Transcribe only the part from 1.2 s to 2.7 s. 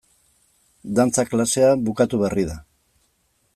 klasea bukatu berri da.